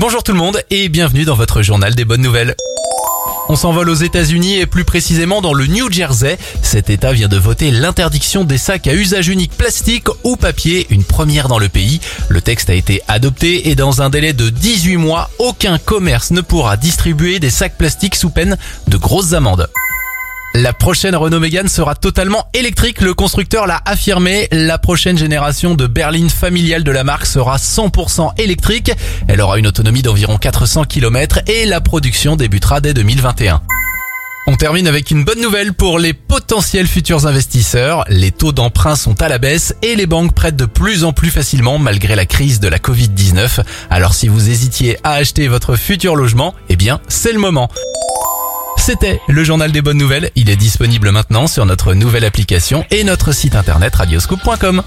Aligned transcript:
Bonjour 0.00 0.22
tout 0.22 0.32
le 0.32 0.38
monde 0.38 0.62
et 0.70 0.88
bienvenue 0.88 1.26
dans 1.26 1.34
votre 1.34 1.60
journal 1.60 1.94
des 1.94 2.06
bonnes 2.06 2.22
nouvelles. 2.22 2.56
On 3.50 3.54
s'envole 3.54 3.90
aux 3.90 3.94
États-Unis 3.94 4.56
et 4.56 4.64
plus 4.64 4.84
précisément 4.86 5.42
dans 5.42 5.52
le 5.52 5.66
New 5.66 5.92
Jersey. 5.92 6.38
Cet 6.62 6.88
État 6.88 7.12
vient 7.12 7.28
de 7.28 7.36
voter 7.36 7.70
l'interdiction 7.70 8.44
des 8.44 8.56
sacs 8.56 8.86
à 8.86 8.94
usage 8.94 9.28
unique 9.28 9.52
plastique 9.52 10.06
ou 10.24 10.36
papier, 10.36 10.86
une 10.88 11.04
première 11.04 11.48
dans 11.48 11.58
le 11.58 11.68
pays. 11.68 12.00
Le 12.30 12.40
texte 12.40 12.70
a 12.70 12.74
été 12.74 13.02
adopté 13.08 13.68
et 13.68 13.74
dans 13.74 14.00
un 14.00 14.08
délai 14.08 14.32
de 14.32 14.48
18 14.48 14.96
mois, 14.96 15.28
aucun 15.38 15.76
commerce 15.76 16.30
ne 16.30 16.40
pourra 16.40 16.78
distribuer 16.78 17.38
des 17.38 17.50
sacs 17.50 17.76
plastiques 17.76 18.16
sous 18.16 18.30
peine 18.30 18.56
de 18.88 18.96
grosses 18.96 19.34
amendes. 19.34 19.68
La 20.62 20.74
prochaine 20.74 21.16
Renault 21.16 21.40
Mégane 21.40 21.68
sera 21.68 21.94
totalement 21.94 22.46
électrique, 22.52 23.00
le 23.00 23.14
constructeur 23.14 23.66
l'a 23.66 23.80
affirmé. 23.86 24.46
La 24.52 24.76
prochaine 24.76 25.16
génération 25.16 25.74
de 25.74 25.86
berline 25.86 26.28
familiale 26.28 26.84
de 26.84 26.90
la 26.90 27.02
marque 27.02 27.24
sera 27.24 27.56
100% 27.56 28.38
électrique. 28.38 28.92
Elle 29.26 29.40
aura 29.40 29.58
une 29.58 29.66
autonomie 29.66 30.02
d'environ 30.02 30.36
400 30.36 30.84
km 30.84 31.38
et 31.46 31.64
la 31.64 31.80
production 31.80 32.36
débutera 32.36 32.82
dès 32.82 32.92
2021. 32.92 33.62
On 34.46 34.56
termine 34.56 34.86
avec 34.86 35.10
une 35.10 35.24
bonne 35.24 35.40
nouvelle 35.40 35.72
pour 35.72 35.98
les 35.98 36.12
potentiels 36.12 36.86
futurs 36.86 37.26
investisseurs. 37.26 38.04
Les 38.08 38.30
taux 38.30 38.52
d'emprunt 38.52 38.96
sont 38.96 39.22
à 39.22 39.28
la 39.28 39.38
baisse 39.38 39.74
et 39.80 39.96
les 39.96 40.06
banques 40.06 40.34
prêtent 40.34 40.56
de 40.56 40.66
plus 40.66 41.04
en 41.04 41.14
plus 41.14 41.30
facilement 41.30 41.78
malgré 41.78 42.16
la 42.16 42.26
crise 42.26 42.60
de 42.60 42.68
la 42.68 42.78
Covid-19. 42.78 43.60
Alors 43.88 44.12
si 44.12 44.28
vous 44.28 44.50
hésitiez 44.50 44.98
à 45.04 45.12
acheter 45.12 45.48
votre 45.48 45.76
futur 45.76 46.16
logement, 46.16 46.54
eh 46.68 46.76
bien 46.76 47.00
c'est 47.08 47.32
le 47.32 47.38
moment. 47.38 47.70
C'était 48.90 49.20
le 49.28 49.44
journal 49.44 49.70
des 49.70 49.82
bonnes 49.82 49.98
nouvelles. 49.98 50.32
Il 50.34 50.50
est 50.50 50.56
disponible 50.56 51.12
maintenant 51.12 51.46
sur 51.46 51.64
notre 51.64 51.94
nouvelle 51.94 52.24
application 52.24 52.84
et 52.90 53.04
notre 53.04 53.30
site 53.30 53.54
internet 53.54 53.94
radioscoop.com. 53.94 54.82